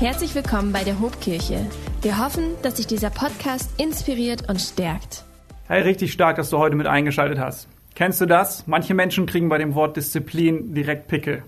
[0.00, 1.66] Herzlich willkommen bei der Hobkirche.
[2.02, 5.24] Wir hoffen, dass sich dieser Podcast inspiriert und stärkt.
[5.66, 7.66] Hey, richtig stark, dass du heute mit eingeschaltet hast.
[7.96, 8.68] Kennst du das?
[8.68, 11.42] Manche Menschen kriegen bei dem Wort Disziplin direkt Pickel.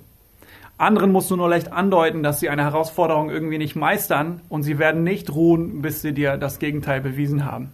[0.78, 4.80] Anderen musst du nur leicht andeuten, dass sie eine Herausforderung irgendwie nicht meistern und sie
[4.80, 7.70] werden nicht ruhen, bis sie dir das Gegenteil bewiesen haben.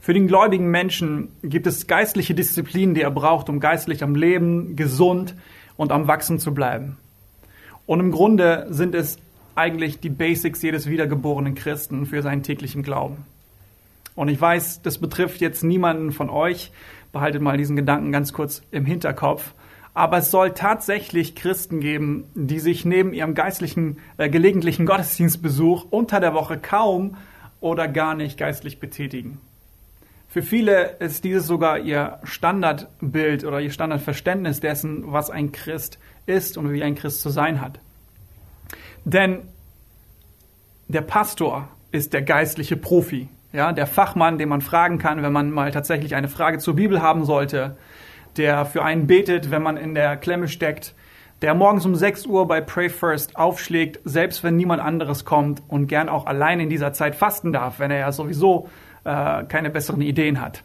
[0.00, 4.76] Für den gläubigen Menschen gibt es geistliche Disziplinen, die er braucht, um geistlich am Leben,
[4.76, 5.34] gesund
[5.78, 6.98] und am Wachsen zu bleiben.
[7.86, 9.18] Und im Grunde sind es
[9.56, 13.24] eigentlich die Basics jedes wiedergeborenen Christen für seinen täglichen Glauben.
[14.14, 16.70] Und ich weiß, das betrifft jetzt niemanden von euch.
[17.12, 19.54] Behaltet mal diesen Gedanken ganz kurz im Hinterkopf.
[19.92, 26.18] Aber es soll tatsächlich Christen geben, die sich neben ihrem geistlichen, äh, gelegentlichen Gottesdienstbesuch unter
[26.18, 27.16] der Woche kaum
[27.60, 29.40] oder gar nicht geistlich betätigen.
[30.28, 36.58] Für viele ist dieses sogar ihr Standardbild oder ihr Standardverständnis dessen, was ein Christ ist
[36.58, 37.78] und wie ein Christ zu sein hat.
[39.04, 39.42] Denn
[40.88, 45.50] der Pastor ist der geistliche Profi, ja, der Fachmann, den man fragen kann, wenn man
[45.50, 47.76] mal tatsächlich eine Frage zur Bibel haben sollte,
[48.36, 50.94] der für einen betet, wenn man in der Klemme steckt,
[51.42, 55.86] der morgens um 6 Uhr bei Pray First aufschlägt, selbst wenn niemand anderes kommt und
[55.86, 58.68] gern auch allein in dieser Zeit fasten darf, wenn er ja sowieso
[59.04, 60.64] äh, keine besseren Ideen hat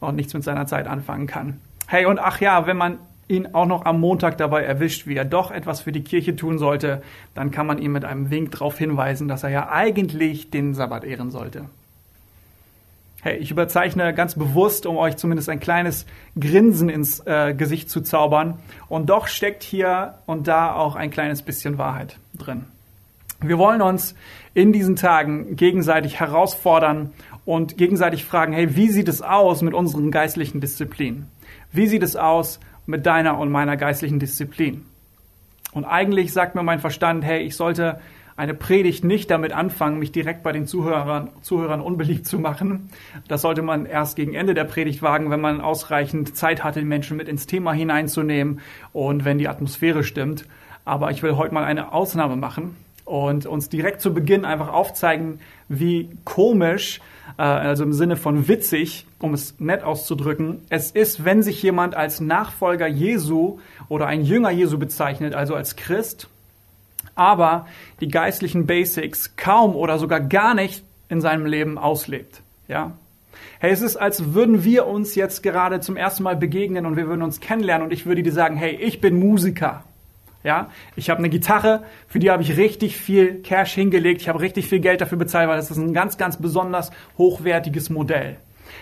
[0.00, 1.60] und nichts mit seiner Zeit anfangen kann.
[1.86, 5.24] Hey, und ach ja, wenn man ihn auch noch am Montag dabei erwischt, wie er
[5.24, 7.02] doch etwas für die Kirche tun sollte,
[7.34, 11.04] dann kann man ihm mit einem Wink darauf hinweisen, dass er ja eigentlich den Sabbat
[11.04, 11.66] ehren sollte.
[13.22, 16.04] Hey, ich überzeichne ganz bewusst, um euch zumindest ein kleines
[16.38, 18.58] Grinsen ins äh, Gesicht zu zaubern.
[18.90, 22.66] Und doch steckt hier und da auch ein kleines bisschen Wahrheit drin.
[23.40, 24.14] Wir wollen uns
[24.52, 27.14] in diesen Tagen gegenseitig herausfordern
[27.46, 31.26] und gegenseitig fragen, hey, wie sieht es aus mit unseren geistlichen Disziplinen?
[31.72, 34.84] Wie sieht es aus mit deiner und meiner geistlichen Disziplin?
[35.72, 38.00] Und eigentlich sagt mir mein Verstand, hey, ich sollte
[38.36, 42.90] eine Predigt nicht damit anfangen, mich direkt bei den Zuhörern, Zuhörern unbeliebt zu machen.
[43.28, 46.86] Das sollte man erst gegen Ende der Predigt wagen, wenn man ausreichend Zeit hatte, die
[46.86, 48.60] Menschen mit ins Thema hineinzunehmen
[48.92, 50.46] und wenn die Atmosphäre stimmt.
[50.84, 55.38] Aber ich will heute mal eine Ausnahme machen und uns direkt zu Beginn einfach aufzeigen,
[55.68, 57.00] wie komisch,
[57.38, 61.94] äh, also im Sinne von witzig, um es nett auszudrücken, es ist, wenn sich jemand
[61.94, 63.58] als Nachfolger Jesu
[63.88, 66.28] oder ein Jünger Jesu bezeichnet, also als Christ,
[67.14, 67.66] aber
[68.00, 72.42] die geistlichen Basics kaum oder sogar gar nicht in seinem Leben auslebt.
[72.68, 72.92] Ja?
[73.60, 77.06] Hey, es ist, als würden wir uns jetzt gerade zum ersten Mal begegnen und wir
[77.06, 79.84] würden uns kennenlernen und ich würde dir sagen, hey, ich bin Musiker.
[80.44, 84.20] Ja, ich habe eine Gitarre, für die habe ich richtig viel Cash hingelegt.
[84.20, 87.88] Ich habe richtig viel Geld dafür bezahlt, weil das ist ein ganz, ganz besonders hochwertiges
[87.88, 88.36] Modell.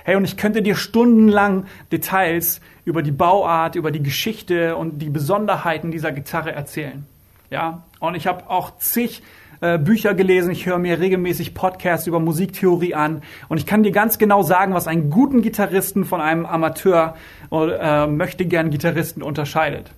[0.05, 5.09] Hey, und ich könnte dir stundenlang Details über die Bauart, über die Geschichte und die
[5.09, 7.07] Besonderheiten dieser Gitarre erzählen.
[7.49, 9.23] Ja, und ich habe auch zig
[9.61, 13.93] äh, Bücher gelesen, ich höre mir regelmäßig Podcasts über Musiktheorie an und ich kann dir
[13.93, 17.15] ganz genau sagen, was einen guten Gitarristen von einem Amateur
[17.51, 19.93] oder äh, möchte gern Gitarristen unterscheidet.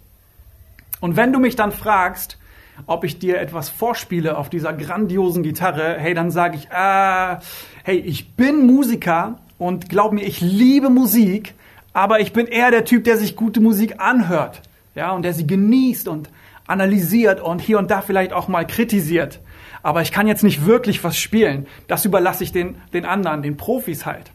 [1.04, 2.38] Und wenn du mich dann fragst,
[2.86, 7.36] ob ich dir etwas vorspiele auf dieser grandiosen Gitarre, hey, dann sage ich, äh,
[7.82, 11.52] hey, ich bin Musiker und glaub mir, ich liebe Musik,
[11.92, 14.62] aber ich bin eher der Typ, der sich gute Musik anhört,
[14.94, 16.30] ja, und der sie genießt und
[16.66, 19.40] analysiert und hier und da vielleicht auch mal kritisiert.
[19.82, 21.66] Aber ich kann jetzt nicht wirklich was spielen.
[21.86, 24.32] Das überlasse ich den, den anderen, den Profis halt.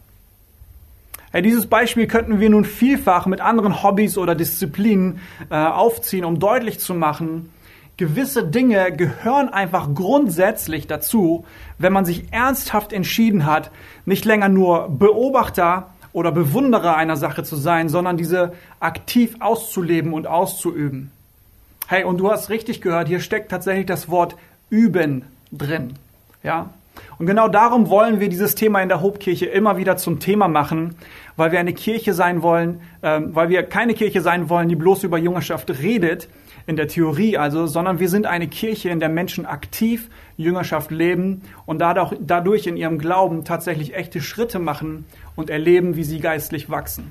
[1.32, 6.80] Dieses Beispiel könnten wir nun vielfach mit anderen Hobbys oder Disziplinen äh, aufziehen, um deutlich
[6.80, 7.50] zu machen,
[7.96, 11.44] gewisse Dinge gehören einfach grundsätzlich dazu,
[11.78, 13.70] wenn man sich ernsthaft entschieden hat,
[14.06, 20.26] nicht länger nur Beobachter oder Bewunderer einer Sache zu sein, sondern diese aktiv auszuleben und
[20.26, 21.12] auszuüben.
[21.86, 24.34] Hey, und du hast richtig gehört, hier steckt tatsächlich das Wort
[24.70, 25.94] üben drin.
[26.42, 26.70] Ja?
[27.18, 30.94] Und genau darum wollen wir dieses Thema in der Hobkirche immer wieder zum Thema machen,
[31.36, 35.04] weil wir eine Kirche sein wollen, ähm, weil wir keine Kirche sein wollen, die bloß
[35.04, 36.28] über Jüngerschaft redet,
[36.66, 41.42] in der Theorie also, sondern wir sind eine Kirche, in der Menschen aktiv Jüngerschaft leben
[41.66, 45.04] und dadurch, dadurch in ihrem Glauben tatsächlich echte Schritte machen
[45.36, 47.10] und erleben, wie sie geistlich wachsen.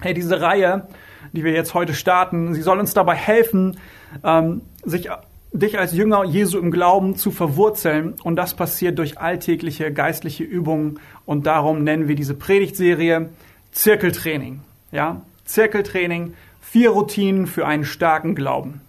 [0.00, 0.86] Hey, diese Reihe,
[1.32, 3.78] die wir jetzt heute starten, sie soll uns dabei helfen,
[4.24, 5.10] ähm, sich
[5.52, 8.14] dich als Jünger Jesu im Glauben zu verwurzeln.
[8.22, 11.00] Und das passiert durch alltägliche geistliche Übungen.
[11.26, 13.28] Und darum nennen wir diese Predigtserie
[13.72, 14.60] Zirkeltraining.
[14.92, 18.80] Ja, Zirkeltraining, vier Routinen für einen starken Glauben.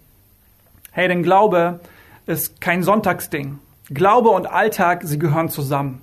[0.92, 1.80] Hey, denn Glaube
[2.26, 3.58] ist kein Sonntagsding.
[3.88, 6.00] Glaube und Alltag, sie gehören zusammen.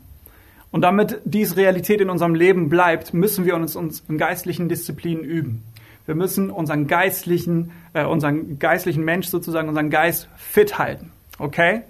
[0.71, 5.24] Und damit dies Realität in unserem Leben bleibt, müssen wir uns, uns in geistlichen Disziplinen
[5.24, 5.63] üben.
[6.07, 11.12] Wir müssen unseren geistlichen, äh, unseren geistlichen Mensch sozusagen, unseren Geist fit halten.
[11.38, 11.81] Okay?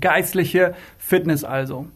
[0.00, 1.86] Geistliche Fitness also.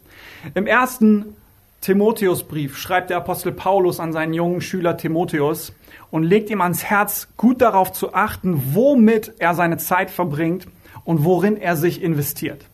[0.54, 1.34] Im ersten
[1.80, 5.72] Timotheusbrief schreibt der Apostel Paulus an seinen jungen Schüler Timotheus
[6.10, 10.66] und legt ihm ans Herz, gut darauf zu achten, womit er seine Zeit verbringt
[11.04, 12.66] und worin er sich investiert.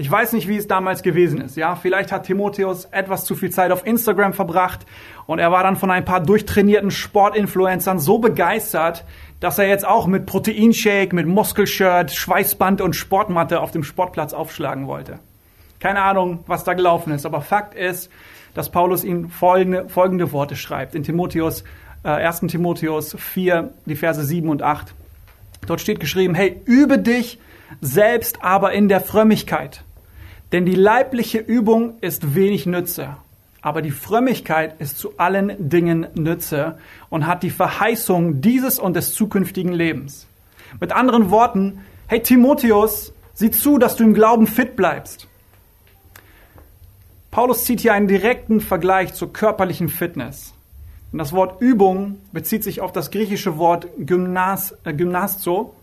[0.00, 1.56] Ich weiß nicht, wie es damals gewesen ist.
[1.56, 4.86] Ja, vielleicht hat Timotheus etwas zu viel Zeit auf Instagram verbracht
[5.30, 9.04] und er war dann von ein paar durchtrainierten Sportinfluencern so begeistert,
[9.38, 14.88] dass er jetzt auch mit Proteinshake, mit Muskelshirt, Schweißband und Sportmatte auf dem Sportplatz aufschlagen
[14.88, 15.20] wollte.
[15.78, 18.10] Keine Ahnung, was da gelaufen ist, aber Fakt ist,
[18.54, 21.62] dass Paulus ihm folgende, folgende Worte schreibt in Timotheus,
[22.02, 22.48] äh, 1.
[22.48, 24.96] Timotheus 4, die Verse 7 und 8.
[25.64, 27.38] Dort steht geschrieben, hey, übe dich
[27.80, 29.84] selbst aber in der Frömmigkeit.
[30.50, 33.16] Denn die leibliche Übung ist wenig Nütze,
[33.62, 36.78] aber die Frömmigkeit ist zu allen Dingen Nütze
[37.08, 40.26] und hat die Verheißung dieses und des zukünftigen Lebens.
[40.80, 45.28] Mit anderen Worten, hey Timotheus, sieh zu, dass du im Glauben fit bleibst.
[47.30, 50.52] Paulus zieht hier einen direkten Vergleich zur körperlichen Fitness.
[51.12, 55.74] Und das Wort Übung bezieht sich auf das griechische Wort Gymnas, äh, Gymnasto,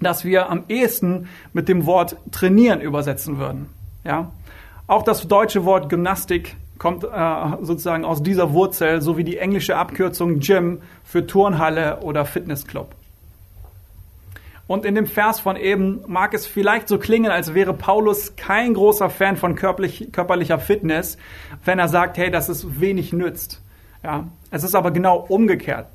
[0.00, 3.68] das wir am ehesten mit dem Wort trainieren übersetzen würden.
[4.04, 4.32] Ja?
[4.86, 7.08] Auch das deutsche Wort Gymnastik kommt äh,
[7.60, 12.94] sozusagen aus dieser Wurzel, so wie die englische Abkürzung Gym für Turnhalle oder Fitnessclub.
[14.66, 18.72] Und in dem Vers von eben mag es vielleicht so klingen, als wäre Paulus kein
[18.72, 21.18] großer Fan von körperlich, körperlicher Fitness,
[21.66, 23.60] wenn er sagt, hey, dass es wenig nützt.
[24.02, 25.86] Ja, es ist aber genau umgekehrt.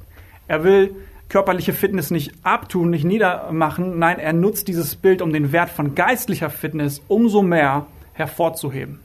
[0.48, 0.96] Er will
[1.30, 3.98] körperliche Fitness nicht abtun, nicht niedermachen.
[3.98, 9.00] Nein, er nutzt dieses Bild, um den Wert von geistlicher Fitness umso mehr hervorzuheben.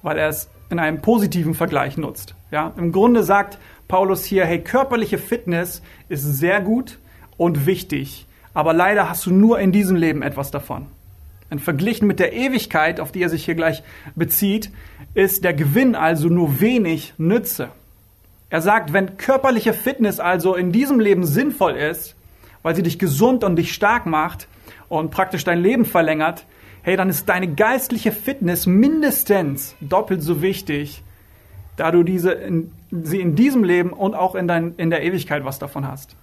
[0.00, 2.34] Weil er es in einem positiven Vergleich nutzt.
[2.50, 6.98] Ja, im Grunde sagt Paulus hier, hey, körperliche Fitness ist sehr gut
[7.36, 10.86] und wichtig, aber leider hast du nur in diesem Leben etwas davon.
[11.50, 13.82] Und verglichen mit der Ewigkeit, auf die er sich hier gleich
[14.14, 14.70] bezieht,
[15.12, 17.68] ist der Gewinn also nur wenig Nütze.
[18.48, 22.16] Er sagt, wenn körperliche Fitness also in diesem Leben sinnvoll ist,
[22.62, 24.48] weil sie dich gesund und dich stark macht
[24.88, 26.46] und praktisch dein Leben verlängert,
[26.82, 31.02] hey, dann ist deine geistliche Fitness mindestens doppelt so wichtig,
[31.76, 35.44] da du diese in, sie in diesem Leben und auch in, dein, in der Ewigkeit
[35.44, 36.16] was davon hast.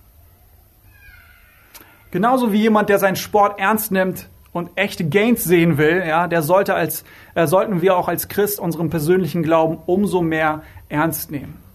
[2.11, 6.41] Genauso wie jemand, der seinen Sport ernst nimmt und echte Gains sehen will, ja, der
[6.41, 7.03] sollte als,
[7.35, 11.68] äh, sollten wir auch als Christ unseren persönlichen Glauben umso mehr ernst nehmen.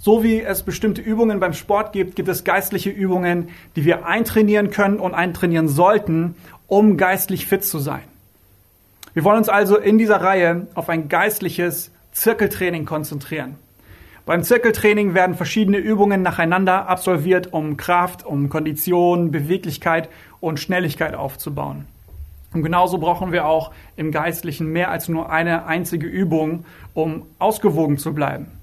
[0.00, 4.70] So wie es bestimmte Übungen beim Sport gibt, gibt es geistliche Übungen, die wir eintrainieren
[4.70, 6.36] können und eintrainieren sollten,
[6.68, 8.04] um geistlich fit zu sein.
[9.12, 13.56] Wir wollen uns also in dieser Reihe auf ein geistliches Zirkeltraining konzentrieren.
[14.24, 20.08] Beim Zirkeltraining werden verschiedene Übungen nacheinander absolviert, um Kraft, um Kondition, Beweglichkeit
[20.38, 21.86] und Schnelligkeit aufzubauen.
[22.52, 26.64] Und genauso brauchen wir auch im Geistlichen mehr als nur eine einzige Übung,
[26.94, 28.57] um ausgewogen zu bleiben.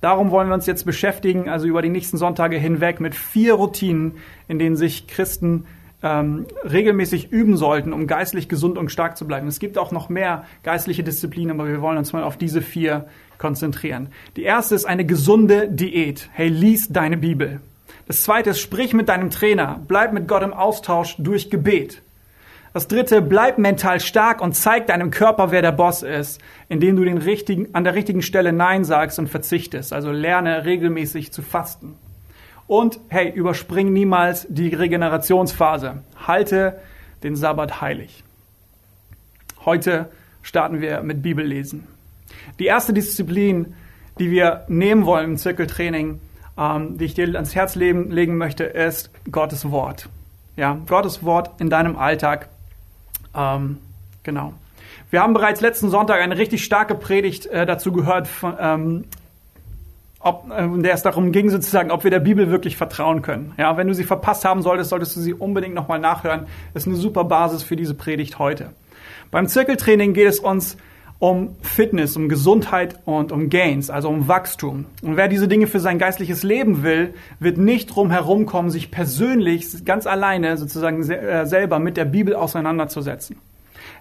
[0.00, 4.16] Darum wollen wir uns jetzt beschäftigen, also über die nächsten Sonntage hinweg, mit vier Routinen,
[4.46, 5.66] in denen sich Christen
[6.02, 9.48] ähm, regelmäßig üben sollten, um geistlich gesund und stark zu bleiben.
[9.48, 13.06] Es gibt auch noch mehr geistliche Disziplinen, aber wir wollen uns mal auf diese vier
[13.38, 14.08] konzentrieren.
[14.36, 16.30] Die erste ist eine gesunde Diät.
[16.32, 17.60] Hey, lies deine Bibel.
[18.06, 19.80] Das zweite ist, sprich mit deinem Trainer.
[19.86, 22.02] Bleib mit Gott im Austausch durch Gebet.
[22.72, 27.04] Das dritte, bleib mental stark und zeig deinem Körper, wer der Boss ist, indem du
[27.04, 29.92] den richtigen, an der richtigen Stelle Nein sagst und verzichtest.
[29.92, 31.96] Also lerne regelmäßig zu fasten.
[32.66, 36.02] Und hey, überspring niemals die Regenerationsphase.
[36.26, 36.78] Halte
[37.22, 38.22] den Sabbat heilig.
[39.64, 40.10] Heute
[40.42, 41.86] starten wir mit Bibellesen.
[42.58, 43.74] Die erste Disziplin,
[44.18, 46.20] die wir nehmen wollen im Zirkeltraining,
[46.58, 50.08] ähm, die ich dir ans Herz legen, möchte, ist Gottes Wort.
[50.56, 52.48] Ja, Gottes Wort in deinem Alltag
[53.38, 53.78] ähm,
[54.22, 54.54] genau.
[55.10, 59.04] Wir haben bereits letzten Sonntag eine richtig starke Predigt äh, dazu gehört, von, ähm,
[60.20, 63.54] ob, äh, in der es darum ging, sozusagen, ob wir der Bibel wirklich vertrauen können.
[63.56, 66.46] Ja, wenn du sie verpasst haben solltest, solltest du sie unbedingt nochmal nachhören.
[66.74, 68.70] Das ist eine super Basis für diese Predigt heute.
[69.30, 70.76] Beim Zirkeltraining geht es uns
[71.18, 74.86] um Fitness, um Gesundheit und um Gains, also um Wachstum.
[75.02, 79.84] Und wer diese Dinge für sein geistliches Leben will, wird nicht drum herumkommen, sich persönlich
[79.84, 83.36] ganz alleine sozusagen äh, selber mit der Bibel auseinanderzusetzen.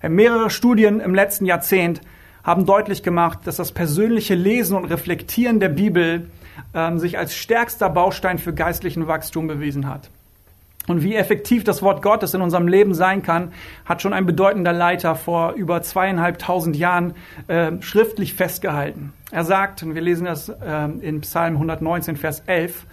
[0.01, 2.01] Äh, mehrere Studien im letzten Jahrzehnt
[2.43, 6.29] haben deutlich gemacht, dass das persönliche Lesen und Reflektieren der Bibel
[6.75, 10.09] ähm, sich als stärkster Baustein für geistlichen Wachstum bewiesen hat.
[10.87, 13.51] Und wie effektiv das Wort Gottes in unserem Leben sein kann,
[13.85, 17.13] hat schon ein bedeutender Leiter vor über zweieinhalbtausend Jahren
[17.47, 19.11] äh, schriftlich festgehalten.
[19.31, 22.85] Er sagt, und wir lesen das äh, in Psalm 119, Vers 11,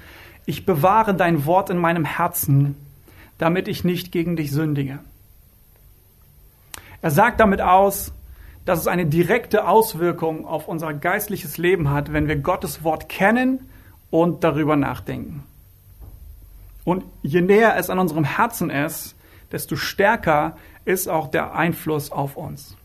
[0.44, 2.74] ich bewahre dein Wort in meinem Herzen,
[3.38, 4.98] damit ich nicht gegen dich sündige.
[7.00, 8.12] Er sagt damit aus,
[8.64, 13.70] dass es eine direkte Auswirkung auf unser geistliches Leben hat, wenn wir Gottes Wort kennen
[14.10, 15.44] und darüber nachdenken.
[16.84, 19.16] Und je näher es an unserem Herzen ist,
[19.50, 22.76] desto stärker ist auch der Einfluss auf uns.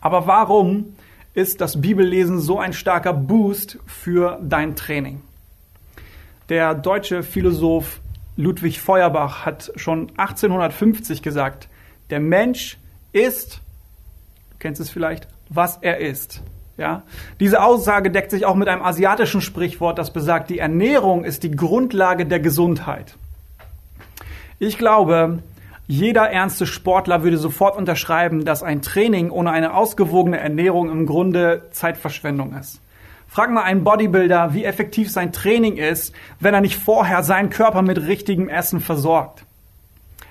[0.00, 0.96] Aber warum
[1.34, 5.22] ist das Bibellesen so ein starker Boost für dein Training?
[6.48, 8.00] Der deutsche Philosoph
[8.36, 11.68] Ludwig Feuerbach hat schon 1850 gesagt,
[12.10, 12.78] der Mensch
[13.12, 13.60] ist,
[14.50, 16.42] du kennst es vielleicht, was er ist.
[16.78, 17.02] Ja?
[17.40, 21.50] Diese Aussage deckt sich auch mit einem asiatischen Sprichwort, das besagt, die Ernährung ist die
[21.50, 23.16] Grundlage der Gesundheit.
[24.60, 25.40] Ich glaube,
[25.86, 31.62] jeder ernste Sportler würde sofort unterschreiben, dass ein Training ohne eine ausgewogene Ernährung im Grunde
[31.72, 32.80] Zeitverschwendung ist.
[33.26, 37.82] Frag mal einen Bodybuilder, wie effektiv sein Training ist, wenn er nicht vorher seinen Körper
[37.82, 39.44] mit richtigem Essen versorgt.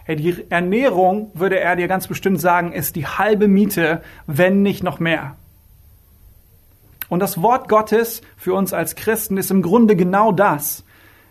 [0.03, 4.83] Hey, die Ernährung, würde er dir ganz bestimmt sagen, ist die halbe Miete, wenn nicht
[4.83, 5.35] noch mehr.
[7.09, 10.83] Und das Wort Gottes für uns als Christen ist im Grunde genau das.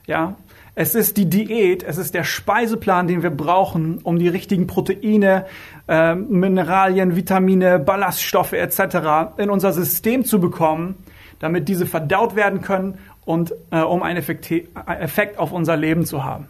[0.07, 0.37] Ja,
[0.75, 5.47] es ist die Diät, es ist der Speiseplan, den wir brauchen, um die richtigen Proteine,
[5.89, 9.39] äh, Mineralien, Vitamine, Ballaststoffe etc.
[9.39, 10.97] in unser System zu bekommen,
[11.39, 16.47] damit diese verdaut werden können und äh, um einen Effekt auf unser Leben zu haben.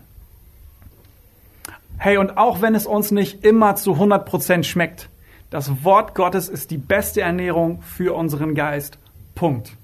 [1.99, 5.09] Hey, und auch wenn es uns nicht immer zu 100% schmeckt,
[5.51, 8.99] das Wort Gottes ist die beste Ernährung für unseren Geist.
[9.37, 9.77] Punkt.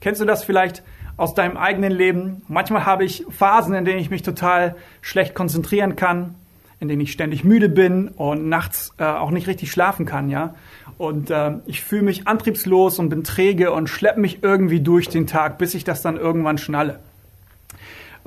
[0.00, 0.82] Kennst du das vielleicht
[1.16, 2.42] aus deinem eigenen Leben?
[2.48, 6.34] Manchmal habe ich Phasen, in denen ich mich total schlecht konzentrieren kann,
[6.80, 10.54] in denen ich ständig müde bin und nachts äh, auch nicht richtig schlafen kann, ja.
[10.98, 15.26] Und äh, ich fühle mich antriebslos und bin träge und schleppe mich irgendwie durch den
[15.26, 17.00] Tag, bis ich das dann irgendwann schnalle.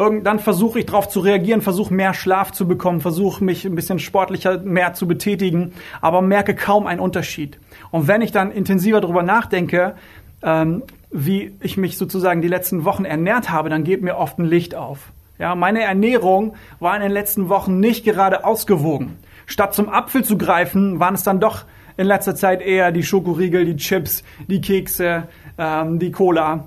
[0.01, 3.75] Irgend, dann versuche ich darauf zu reagieren, versuche mehr Schlaf zu bekommen, versuche mich ein
[3.75, 7.60] bisschen sportlicher mehr zu betätigen, aber merke kaum einen Unterschied.
[7.91, 9.93] Und wenn ich dann intensiver darüber nachdenke,
[10.41, 10.81] ähm,
[11.12, 14.74] wie ich mich sozusagen die letzten Wochen ernährt habe, dann geht mir oft ein Licht
[14.74, 15.12] auf.
[15.38, 19.20] Ja, meine Ernährung war in den letzten Wochen nicht gerade ausgewogen.
[19.46, 21.65] Statt zum Apfel zu greifen, waren es dann doch
[21.96, 25.27] in letzter Zeit eher die Schokoriegel, die Chips, die Kekse,
[25.60, 26.65] ähm, die Cola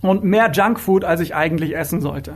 [0.00, 2.32] und mehr Junkfood, als ich eigentlich essen sollte.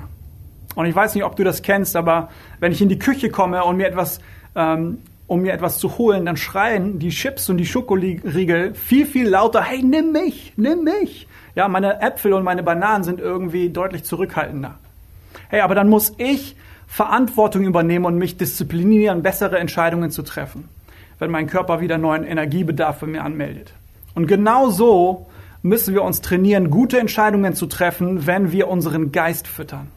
[0.77, 2.29] Und ich weiß nicht, ob du das kennst, aber
[2.61, 4.21] wenn ich in die Küche komme und mir etwas,
[4.55, 9.29] ähm, um mir etwas zu holen, dann schreien die Chips und die Schokoriegel viel, viel
[9.29, 11.27] lauter, hey, nimm mich, nimm mich.
[11.57, 14.77] Ja, meine Äpfel und meine Bananen sind irgendwie deutlich zurückhaltender.
[15.49, 16.55] Hey, aber dann muss ich
[16.87, 20.69] Verantwortung übernehmen und mich disziplinieren, bessere Entscheidungen zu treffen
[21.19, 23.73] wenn mein Körper wieder neuen Energiebedarf bei mir anmeldet.
[24.15, 25.27] Und genau so
[25.63, 29.89] müssen wir uns trainieren, gute Entscheidungen zu treffen, wenn wir unseren Geist füttern.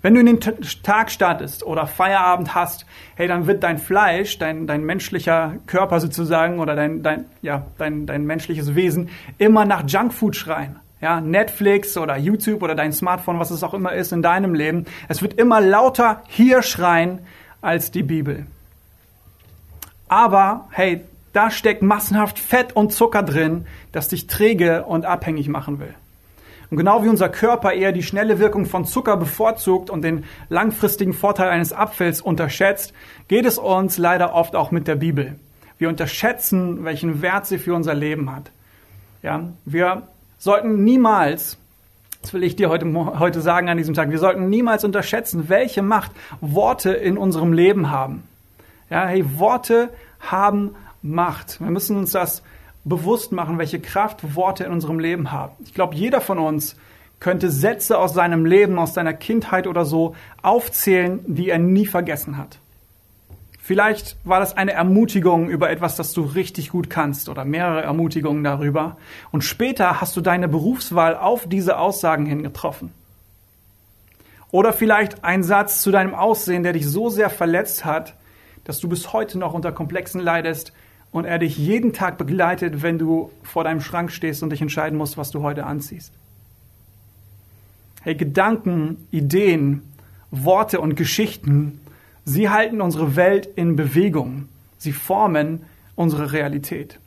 [0.00, 2.86] Wenn du in den Tag startest oder Feierabend hast,
[3.16, 8.06] hey, dann wird dein Fleisch, dein, dein menschlicher Körper sozusagen oder dein, dein, ja, dein,
[8.06, 10.76] dein menschliches Wesen immer nach Junkfood schreien.
[11.00, 14.86] Ja, Netflix oder YouTube oder dein Smartphone, was es auch immer ist in deinem Leben.
[15.08, 17.20] Es wird immer lauter hier schreien
[17.60, 18.46] als die Bibel.
[20.08, 25.78] Aber hey, da steckt massenhaft Fett und Zucker drin, das dich träge und abhängig machen
[25.78, 25.94] will.
[26.70, 31.14] Und genau wie unser Körper eher die schnelle Wirkung von Zucker bevorzugt und den langfristigen
[31.14, 32.92] Vorteil eines Apfels unterschätzt,
[33.26, 35.36] geht es uns leider oft auch mit der Bibel.
[35.78, 38.50] Wir unterschätzen, welchen Wert sie für unser Leben hat.
[39.22, 40.02] Ja, wir
[40.38, 41.56] sollten niemals,
[42.20, 45.82] das will ich dir heute, heute sagen an diesem Tag, wir sollten niemals unterschätzen, welche
[45.82, 46.10] Macht
[46.40, 48.24] Worte in unserem Leben haben.
[48.90, 51.60] Ja, hey, Worte haben Macht.
[51.60, 52.42] Wir müssen uns das
[52.84, 55.52] bewusst machen, welche Kraft Worte in unserem Leben haben.
[55.64, 56.76] Ich glaube, jeder von uns
[57.20, 62.36] könnte Sätze aus seinem Leben, aus seiner Kindheit oder so aufzählen, die er nie vergessen
[62.36, 62.58] hat.
[63.58, 68.42] Vielleicht war das eine Ermutigung über etwas, das du richtig gut kannst oder mehrere Ermutigungen
[68.42, 68.96] darüber.
[69.30, 72.92] Und später hast du deine Berufswahl auf diese Aussagen hin getroffen.
[74.50, 78.14] Oder vielleicht ein Satz zu deinem Aussehen, der dich so sehr verletzt hat,
[78.64, 80.72] dass du bis heute noch unter Komplexen leidest
[81.12, 84.98] und er dich jeden Tag begleitet, wenn du vor deinem Schrank stehst und dich entscheiden
[84.98, 86.12] musst, was du heute anziehst.
[88.02, 89.82] Hey, Gedanken, Ideen,
[90.30, 91.80] Worte und Geschichten,
[92.24, 94.48] sie halten unsere Welt in Bewegung.
[94.76, 95.62] Sie formen
[95.96, 97.00] unsere Realität.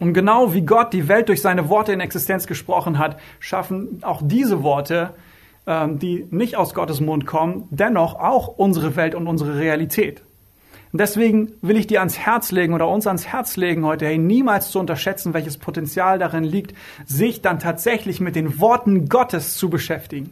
[0.00, 4.20] Und genau wie Gott die Welt durch seine Worte in Existenz gesprochen hat, schaffen auch
[4.22, 5.14] diese Worte,
[5.66, 10.22] ähm, die nicht aus Gottes Mund kommen, dennoch auch unsere Welt und unsere Realität.
[10.94, 14.16] Und deswegen will ich dir ans Herz legen oder uns ans Herz legen heute, hey,
[14.16, 16.72] niemals zu unterschätzen, welches Potenzial darin liegt,
[17.04, 20.30] sich dann tatsächlich mit den Worten Gottes zu beschäftigen.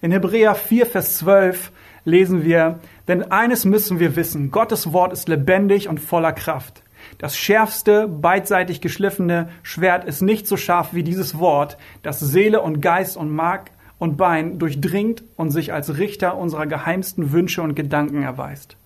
[0.00, 1.72] In Hebräer 4, Vers 12
[2.04, 2.78] lesen wir,
[3.08, 6.84] denn eines müssen wir wissen, Gottes Wort ist lebendig und voller Kraft.
[7.18, 12.80] Das schärfste, beidseitig geschliffene Schwert ist nicht so scharf wie dieses Wort, das Seele und
[12.80, 18.22] Geist und Mark und Bein durchdringt und sich als Richter unserer geheimsten Wünsche und Gedanken
[18.22, 18.76] erweist.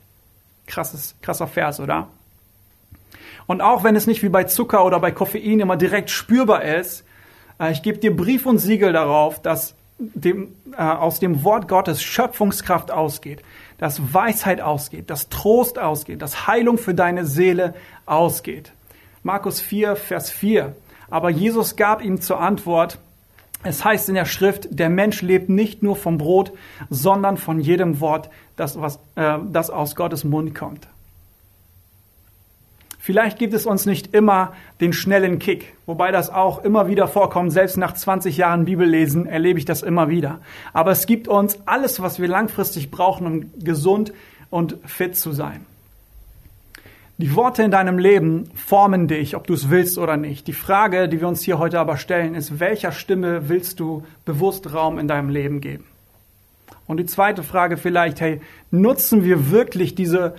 [0.66, 2.08] Krasses, krasser Vers, oder?
[3.46, 7.04] Und auch wenn es nicht wie bei Zucker oder bei Koffein immer direkt spürbar ist,
[7.58, 12.02] äh, ich gebe dir Brief und Siegel darauf, dass dem, äh, aus dem Wort Gottes
[12.02, 13.42] Schöpfungskraft ausgeht,
[13.78, 17.74] dass Weisheit ausgeht, dass Trost ausgeht, dass Heilung für deine Seele
[18.06, 18.72] ausgeht.
[19.22, 20.74] Markus 4, Vers 4.
[21.10, 22.98] Aber Jesus gab ihm zur Antwort,
[23.64, 26.52] es heißt in der Schrift, der Mensch lebt nicht nur vom Brot,
[26.90, 30.88] sondern von jedem Wort, das, was, äh, das aus Gottes Mund kommt.
[32.98, 37.52] Vielleicht gibt es uns nicht immer den schnellen Kick, wobei das auch immer wieder vorkommt.
[37.52, 40.38] Selbst nach 20 Jahren Bibellesen erlebe ich das immer wieder.
[40.72, 44.12] Aber es gibt uns alles, was wir langfristig brauchen, um gesund
[44.50, 45.66] und fit zu sein.
[47.18, 50.46] Die Worte in deinem Leben formen dich, ob du es willst oder nicht.
[50.46, 54.72] Die Frage, die wir uns hier heute aber stellen, ist, welcher Stimme willst du bewusst
[54.72, 55.84] Raum in deinem Leben geben?
[56.86, 58.40] Und die zweite Frage vielleicht, hey,
[58.70, 60.34] nutzen wir wirklich diese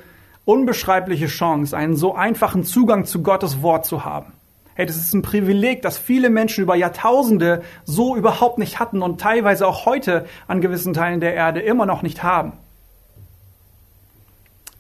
[0.46, 4.34] unbeschreibliche Chance, einen so einfachen Zugang zu Gottes Wort zu haben.
[4.76, 9.22] Hey, das ist ein Privileg, das viele Menschen über Jahrtausende so überhaupt nicht hatten und
[9.22, 12.54] teilweise auch heute an gewissen Teilen der Erde immer noch nicht haben.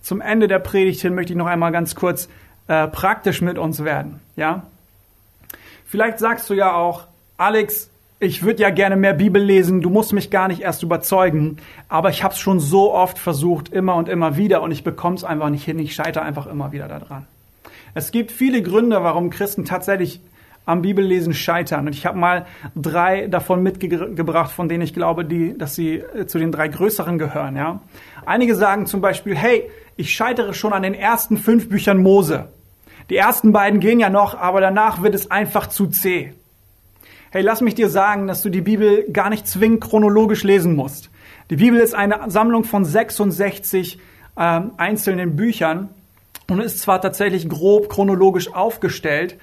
[0.03, 2.27] Zum Ende der Predigt hin möchte ich noch einmal ganz kurz
[2.67, 4.19] äh, praktisch mit uns werden.
[4.35, 4.63] Ja?
[5.85, 7.07] Vielleicht sagst du ja auch,
[7.37, 11.57] Alex, ich würde ja gerne mehr Bibel lesen, du musst mich gar nicht erst überzeugen,
[11.87, 15.15] aber ich habe es schon so oft versucht, immer und immer wieder, und ich bekomme
[15.15, 17.25] es einfach nicht hin, ich scheitere einfach immer wieder daran.
[17.93, 20.19] Es gibt viele Gründe, warum Christen tatsächlich
[20.65, 21.87] am Bibellesen scheitern.
[21.87, 26.25] Und ich habe mal drei davon mitgebracht, von denen ich glaube, die, dass sie äh,
[26.25, 27.55] zu den drei größeren gehören.
[27.55, 27.81] Ja?
[28.25, 32.49] Einige sagen zum Beispiel, hey, ich scheitere schon an den ersten fünf Büchern Mose.
[33.09, 36.33] Die ersten beiden gehen ja noch, aber danach wird es einfach zu zäh.
[37.31, 41.09] Hey, lass mich dir sagen, dass du die Bibel gar nicht zwingend chronologisch lesen musst.
[41.49, 43.99] Die Bibel ist eine Sammlung von 66
[44.37, 45.89] ähm, einzelnen Büchern
[46.49, 49.37] und ist zwar tatsächlich grob chronologisch aufgestellt,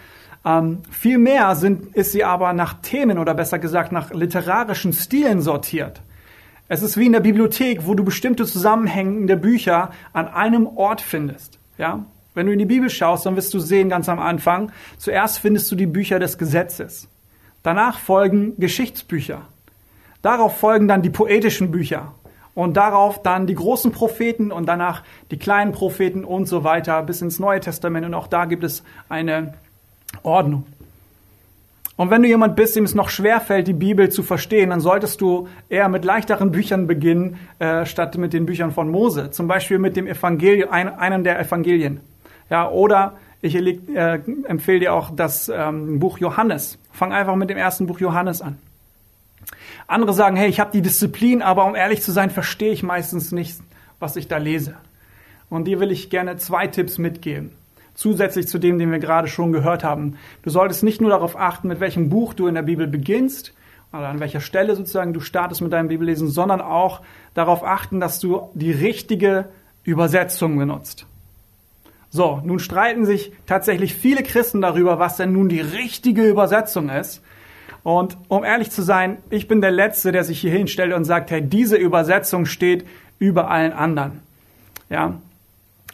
[0.45, 5.43] ähm, viel mehr sind, ist sie aber nach Themen oder besser gesagt nach literarischen Stilen
[5.43, 6.01] sortiert.
[6.69, 11.59] Es ist wie in der Bibliothek, wo du bestimmte zusammenhängende Bücher an einem Ort findest.
[11.79, 12.05] Ja?
[12.35, 15.71] Wenn du in die Bibel schaust, dann wirst du sehen ganz am Anfang, zuerst findest
[15.73, 17.09] du die Bücher des Gesetzes.
[17.63, 19.43] Danach folgen Geschichtsbücher.
[20.23, 22.15] Darauf folgen dann die poetischen Bücher.
[22.55, 27.23] Und darauf dann die großen Propheten und danach die kleinen Propheten und so weiter bis
[27.23, 28.07] ins Neue Testament.
[28.07, 29.55] Und auch da gibt es eine
[30.23, 30.67] Ordnung.
[31.97, 35.21] Und wenn du jemand bist, dem es noch schwerfällt, die Bibel zu verstehen, dann solltest
[35.21, 39.31] du eher mit leichteren Büchern beginnen, äh, statt mit den Büchern von Mose.
[39.33, 42.01] Zum Beispiel mit dem Evangelium, ein, einem der Evangelien.
[42.49, 46.79] Ja, oder ich äh, empfehle dir auch das ähm, Buch Johannes.
[46.91, 48.57] Fang einfach mit dem ersten Buch Johannes an.
[49.87, 53.31] Andere sagen, hey, ich habe die Disziplin, aber um ehrlich zu sein, verstehe ich meistens
[53.31, 53.59] nicht,
[53.99, 54.75] was ich da lese.
[55.51, 57.53] Und dir will ich gerne zwei Tipps mitgeben.
[58.01, 60.17] Zusätzlich zu dem, den wir gerade schon gehört haben.
[60.41, 63.53] Du solltest nicht nur darauf achten, mit welchem Buch du in der Bibel beginnst,
[63.93, 67.03] oder an welcher Stelle sozusagen du startest mit deinem Bibellesen, sondern auch
[67.35, 69.51] darauf achten, dass du die richtige
[69.85, 71.05] Übersetzung benutzt.
[72.09, 77.21] So, nun streiten sich tatsächlich viele Christen darüber, was denn nun die richtige Übersetzung ist.
[77.83, 81.31] Und um ehrlich zu sein, ich bin der Letzte, der sich hier hinstellt und sagt,
[81.31, 82.87] hey, diese Übersetzung steht
[83.19, 84.21] über allen anderen.
[84.89, 85.21] Ja,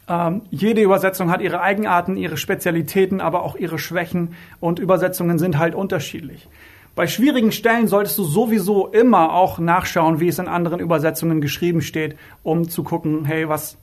[0.09, 5.59] ähm, jede Übersetzung hat ihre Eigenarten, ihre Spezialitäten, aber auch ihre Schwächen und Übersetzungen sind
[5.59, 6.49] halt unterschiedlich.
[6.95, 11.83] Bei schwierigen Stellen solltest du sowieso immer auch nachschauen, wie es in anderen Übersetzungen geschrieben
[11.83, 13.77] steht, um zu gucken, hey, was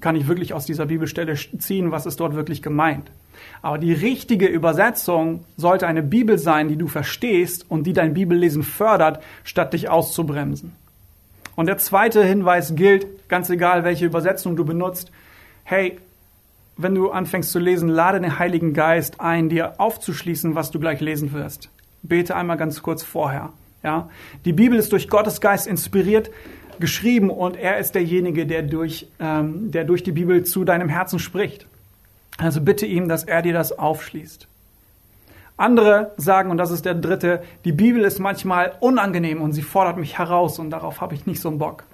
[0.00, 3.10] kann ich wirklich aus dieser Bibelstelle ziehen, was ist dort wirklich gemeint.
[3.62, 8.62] Aber die richtige Übersetzung sollte eine Bibel sein, die du verstehst und die dein Bibellesen
[8.62, 10.72] fördert, statt dich auszubremsen.
[11.56, 15.10] Und der zweite Hinweis gilt, ganz egal welche Übersetzung du benutzt,
[15.70, 15.98] hey,
[16.76, 21.00] wenn du anfängst zu lesen, lade den Heiligen Geist ein, dir aufzuschließen, was du gleich
[21.00, 21.70] lesen wirst.
[22.02, 23.52] Bete einmal ganz kurz vorher.
[23.84, 24.10] Ja?
[24.44, 26.30] Die Bibel ist durch Gottes Geist inspiriert
[26.80, 31.20] geschrieben und er ist derjenige, der durch, ähm, der durch die Bibel zu deinem Herzen
[31.20, 31.66] spricht.
[32.38, 34.48] Also bitte ihm, dass er dir das aufschließt.
[35.56, 39.98] Andere sagen, und das ist der dritte, die Bibel ist manchmal unangenehm und sie fordert
[39.98, 41.84] mich heraus und darauf habe ich nicht so einen Bock.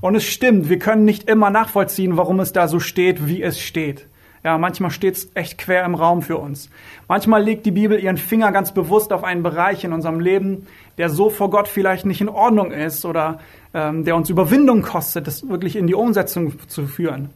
[0.00, 3.60] Und es stimmt, wir können nicht immer nachvollziehen, warum es da so steht, wie es
[3.60, 4.06] steht.
[4.44, 6.70] Ja, manchmal steht es echt quer im Raum für uns.
[7.08, 11.10] Manchmal legt die Bibel ihren Finger ganz bewusst auf einen Bereich in unserem Leben, der
[11.10, 13.40] so vor Gott vielleicht nicht in Ordnung ist oder
[13.74, 17.30] ähm, der uns Überwindung kostet, das wirklich in die Umsetzung zu führen.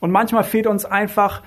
[0.00, 1.42] Und manchmal fehlt uns einfach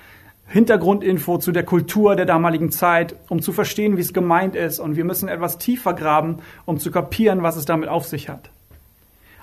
[0.46, 4.80] Hintergrundinfo zu der Kultur der damaligen Zeit, um zu verstehen, wie es gemeint ist.
[4.80, 8.50] Und wir müssen etwas tiefer graben, um zu kapieren, was es damit auf sich hat.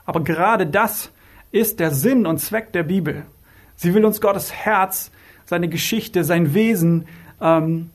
[0.10, 1.12] Aber gerade das
[1.52, 3.28] ist der Sinn und Zweck der Bibel.
[3.76, 5.12] Sie will uns Gottes Herz,
[5.46, 7.06] seine Geschichte, sein Wesen
[7.40, 7.92] ähm,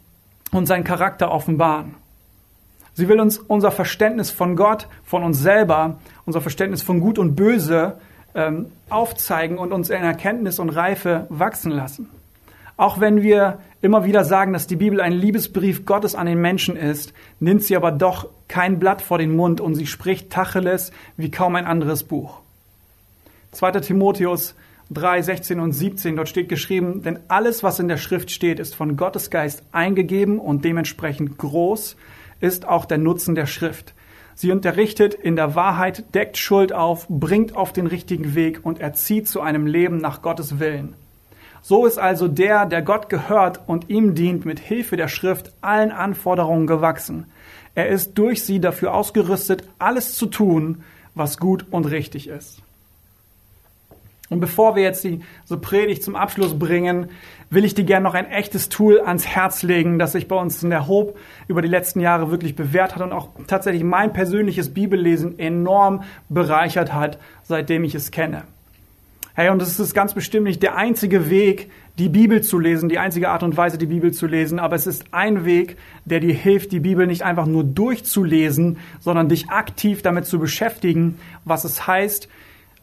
[0.52, 1.96] und seinen Charakter offenbaren.
[2.92, 7.34] Sie will uns unser Verständnis von Gott, von uns selber, unser Verständnis von Gut und
[7.34, 7.98] Böse
[8.36, 12.08] ähm, aufzeigen und uns in Erkenntnis und Reife wachsen lassen.
[12.76, 16.76] Auch wenn wir immer wieder sagen, dass die Bibel ein Liebesbrief Gottes an den Menschen
[16.76, 21.30] ist, nimmt sie aber doch kein Blatt vor den Mund und sie spricht Tacheles wie
[21.30, 22.40] kaum ein anderes Buch.
[23.52, 23.72] 2.
[23.80, 24.54] Timotheus
[24.90, 28.74] 3, 16 und 17, dort steht geschrieben, denn alles, was in der Schrift steht, ist
[28.74, 31.96] von Gottes Geist eingegeben und dementsprechend groß
[32.40, 33.94] ist auch der Nutzen der Schrift.
[34.34, 39.28] Sie unterrichtet in der Wahrheit, deckt Schuld auf, bringt auf den richtigen Weg und erzieht
[39.28, 40.94] zu einem Leben nach Gottes Willen.
[41.66, 45.92] So ist also der, der Gott gehört und ihm dient, mit Hilfe der Schrift allen
[45.92, 47.24] Anforderungen gewachsen.
[47.74, 52.60] Er ist durch sie dafür ausgerüstet, alles zu tun, was gut und richtig ist.
[54.28, 57.08] Und bevor wir jetzt die so Predigt zum Abschluss bringen,
[57.48, 60.62] will ich dir gerne noch ein echtes Tool ans Herz legen, das sich bei uns
[60.62, 64.74] in der Hope über die letzten Jahre wirklich bewährt hat und auch tatsächlich mein persönliches
[64.74, 68.42] Bibellesen enorm bereichert hat, seitdem ich es kenne.
[69.36, 71.68] Hey, und es ist ganz bestimmt nicht der einzige Weg,
[71.98, 74.86] die Bibel zu lesen, die einzige Art und Weise, die Bibel zu lesen, aber es
[74.86, 80.02] ist ein Weg, der dir hilft, die Bibel nicht einfach nur durchzulesen, sondern dich aktiv
[80.02, 82.28] damit zu beschäftigen, was es heißt,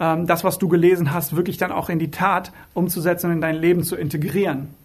[0.01, 3.41] ähm, das, was du gelesen hast, wirklich dann auch in die Tat umzusetzen und in
[3.41, 4.75] dein Leben zu integrieren.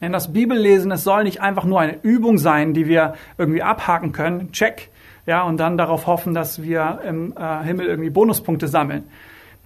[0.00, 4.12] Denn das Bibellesen, es soll nicht einfach nur eine Übung sein, die wir irgendwie abhaken
[4.12, 4.88] können, check,
[5.26, 9.04] ja, und dann darauf hoffen, dass wir im äh, Himmel irgendwie Bonuspunkte sammeln.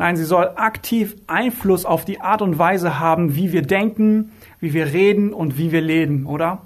[0.01, 4.73] Nein, sie soll aktiv Einfluss auf die Art und Weise haben, wie wir denken, wie
[4.73, 6.63] wir reden und wie wir leben, oder?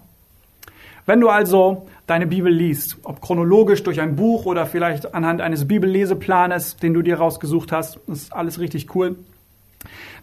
[1.04, 5.66] Wenn du also deine Bibel liest, ob chronologisch durch ein Buch oder vielleicht anhand eines
[5.66, 9.16] Bibelleseplanes, den du dir rausgesucht hast, ist alles richtig cool.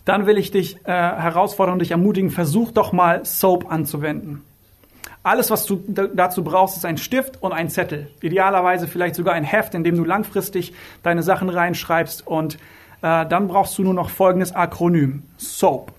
[0.05, 4.41] Dann will ich dich äh, herausfordern und dich ermutigen, versuch doch mal Soap anzuwenden.
[5.21, 5.83] Alles, was du
[6.15, 8.07] dazu brauchst, ist ein Stift und ein Zettel.
[8.21, 10.71] Idealerweise vielleicht sogar ein Heft, in dem du langfristig
[11.03, 12.25] deine Sachen reinschreibst.
[12.25, 12.57] Und
[13.01, 15.23] äh, dann brauchst du nur noch folgendes Akronym.
[15.37, 15.91] SOAP.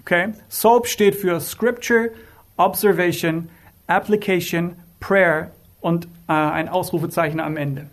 [0.00, 0.28] Okay?
[0.48, 2.10] SOAP steht für Scripture,
[2.56, 3.48] Observation,
[3.86, 7.86] Application, Prayer und äh, ein Ausrufezeichen am Ende.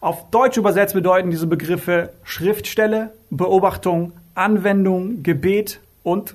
[0.00, 6.34] Auf Deutsch übersetzt bedeuten diese Begriffe Schriftstelle, Beobachtung, Anwendung, Gebet und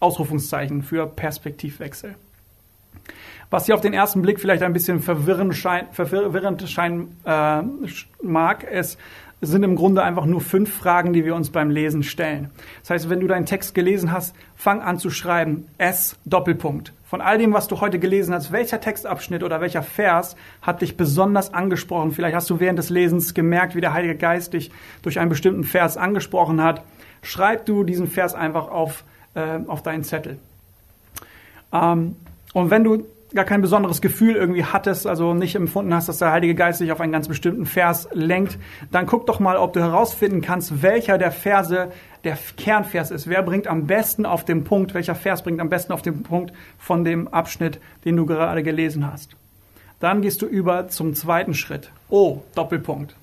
[0.00, 2.14] Ausrufungszeichen für Perspektivwechsel.
[3.50, 5.88] Was hier auf den ersten Blick vielleicht ein bisschen verwirrend, schein,
[6.66, 7.62] scheinen äh,
[8.22, 8.98] mag, ist,
[9.40, 12.50] sind im Grunde einfach nur fünf Fragen, die wir uns beim Lesen stellen.
[12.80, 15.66] Das heißt, wenn du deinen Text gelesen hast, fang an zu schreiben.
[15.78, 16.92] S Doppelpunkt.
[17.04, 20.96] Von all dem, was du heute gelesen hast, welcher Textabschnitt oder welcher Vers hat dich
[20.96, 22.12] besonders angesprochen?
[22.12, 24.70] Vielleicht hast du während des Lesens gemerkt, wie der Heilige Geist dich
[25.02, 26.84] durch einen bestimmten Vers angesprochen hat.
[27.22, 30.38] Schreib du diesen Vers einfach auf, äh, auf deinen Zettel.
[31.72, 32.16] Ähm,
[32.52, 36.32] und wenn du gar kein besonderes Gefühl irgendwie hattest, also nicht empfunden hast, dass der
[36.32, 38.58] Heilige Geist dich auf einen ganz bestimmten Vers lenkt,
[38.90, 41.90] dann guck doch mal, ob du herausfinden kannst, welcher der Verse
[42.24, 43.28] der Kernvers ist.
[43.28, 46.52] Wer bringt am besten auf den Punkt, welcher Vers bringt am besten auf den Punkt
[46.78, 49.36] von dem Abschnitt, den du gerade gelesen hast.
[50.00, 51.92] Dann gehst du über zum zweiten Schritt.
[52.08, 53.14] Oh, Doppelpunkt.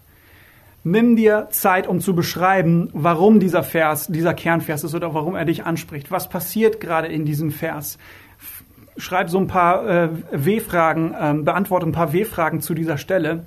[0.84, 5.44] Nimm dir Zeit, um zu beschreiben, warum dieser Vers, dieser Kernvers ist oder warum er
[5.44, 6.12] dich anspricht.
[6.12, 7.98] Was passiert gerade in diesem Vers?
[8.98, 13.46] Schreib so ein paar äh, W-Fragen, ähm, beantworte ein paar W-Fragen zu dieser Stelle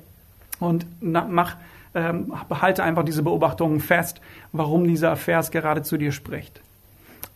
[0.59, 1.57] und na, mach,
[1.95, 4.21] ähm, behalte einfach diese Beobachtungen fest,
[4.53, 6.61] warum dieser Vers gerade zu dir spricht.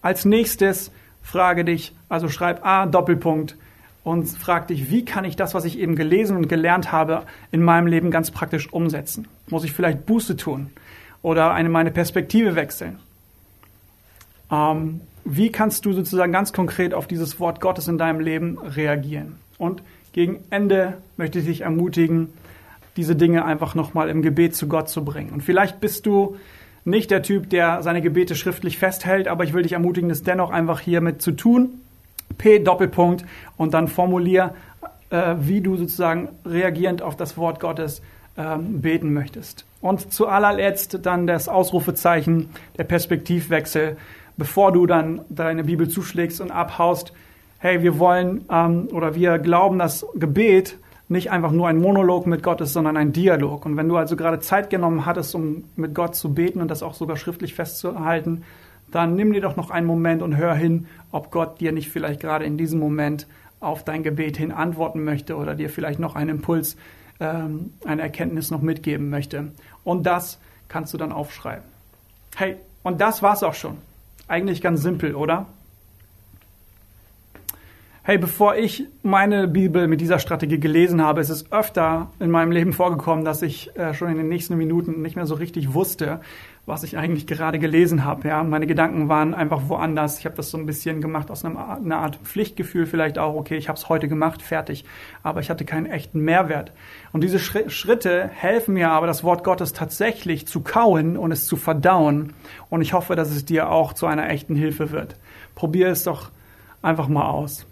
[0.03, 0.90] Als nächstes
[1.22, 3.57] frage dich, also schreib A Doppelpunkt
[4.05, 7.62] und frag dich, wie kann ich das, was ich eben gelesen und gelernt habe, in
[7.62, 9.27] meinem Leben ganz praktisch umsetzen?
[9.48, 10.70] Muss ich vielleicht Buße tun
[11.22, 12.98] oder eine, meine Perspektive wechseln?
[14.53, 19.37] Ähm, wie kannst du sozusagen ganz konkret auf dieses Wort Gottes in deinem Leben reagieren?
[19.58, 19.82] Und
[20.12, 22.32] gegen Ende möchte ich dich ermutigen,
[22.96, 25.30] diese Dinge einfach nochmal im Gebet zu Gott zu bringen.
[25.30, 26.37] Und vielleicht bist du
[26.84, 30.50] nicht der Typ, der seine Gebete schriftlich festhält, aber ich will dich ermutigen, das dennoch
[30.50, 31.80] einfach hiermit zu tun.
[32.38, 33.24] P Doppelpunkt
[33.56, 34.54] und dann formulier,
[35.10, 38.02] äh, wie du sozusagen reagierend auf das Wort Gottes
[38.37, 39.64] äh, beten möchtest.
[39.80, 43.96] Und zu allerletzt dann das Ausrufezeichen, der Perspektivwechsel
[44.37, 47.12] bevor du dann deine Bibel zuschlägst und abhaust,
[47.59, 52.42] hey, wir wollen ähm, oder wir glauben, dass Gebet nicht einfach nur ein Monolog mit
[52.42, 53.66] Gott ist, sondern ein Dialog.
[53.66, 56.83] Und wenn du also gerade Zeit genommen hattest, um mit Gott zu beten und das
[56.83, 58.42] auch sogar schriftlich festzuhalten,
[58.90, 62.20] dann nimm dir doch noch einen Moment und hör hin, ob Gott dir nicht vielleicht
[62.20, 63.27] gerade in diesem Moment
[63.61, 66.77] auf dein Gebet hin antworten möchte oder dir vielleicht noch einen Impuls,
[67.20, 69.53] ähm, eine Erkenntnis noch mitgeben möchte.
[69.85, 71.64] Und das kannst du dann aufschreiben.
[72.37, 73.79] Hey, und das war's auch schon.
[74.26, 75.46] Eigentlich ganz simpel, oder?
[78.06, 82.52] Hey, bevor ich meine Bibel mit dieser Strategie gelesen habe, ist es öfter in meinem
[82.52, 86.20] Leben vorgekommen, dass ich äh, schon in den nächsten Minuten nicht mehr so richtig wusste,
[86.66, 88.28] was ich eigentlich gerade gelesen habe.
[88.28, 90.18] Ja, meine Gedanken waren einfach woanders.
[90.18, 93.36] Ich habe das so ein bisschen gemacht aus einem, einer Art Pflichtgefühl vielleicht auch.
[93.36, 94.84] Okay, ich habe es heute gemacht, fertig.
[95.22, 96.72] Aber ich hatte keinen echten Mehrwert.
[97.12, 101.56] Und diese Schritte helfen mir aber, das Wort Gottes tatsächlich zu kauen und es zu
[101.56, 102.34] verdauen.
[102.68, 105.16] Und ich hoffe, dass es dir auch zu einer echten Hilfe wird.
[105.54, 106.30] Probier es doch
[106.82, 107.66] einfach mal aus.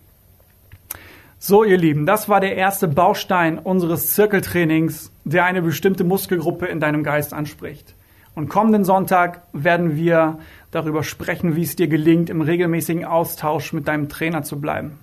[1.44, 6.78] So, ihr Lieben, das war der erste Baustein unseres Zirkeltrainings, der eine bestimmte Muskelgruppe in
[6.78, 7.96] deinem Geist anspricht.
[8.36, 10.38] Und kommenden Sonntag werden wir
[10.70, 15.00] darüber sprechen, wie es dir gelingt, im regelmäßigen Austausch mit deinem Trainer zu bleiben.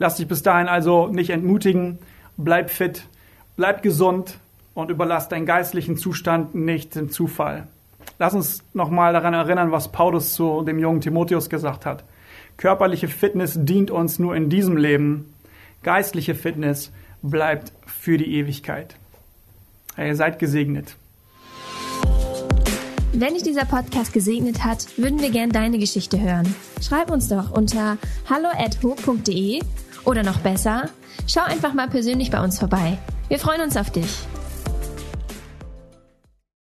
[0.00, 2.00] Lass dich bis dahin also nicht entmutigen,
[2.36, 3.06] bleib fit,
[3.56, 4.38] bleib gesund
[4.74, 7.68] und überlass deinen geistlichen Zustand nicht dem Zufall.
[8.18, 12.02] Lass uns nochmal daran erinnern, was Paulus zu dem jungen Timotheus gesagt hat.
[12.56, 15.33] Körperliche Fitness dient uns nur in diesem Leben,
[15.84, 16.90] geistliche Fitness
[17.22, 18.96] bleibt für die Ewigkeit.
[19.96, 20.96] Ihr seid gesegnet.
[23.12, 26.52] Wenn dich dieser Podcast gesegnet hat, würden wir gern deine Geschichte hören.
[26.82, 27.96] Schreib uns doch unter
[28.28, 29.60] hallo@ho.de
[30.04, 30.90] oder noch besser,
[31.28, 32.98] schau einfach mal persönlich bei uns vorbei.
[33.28, 34.26] Wir freuen uns auf dich.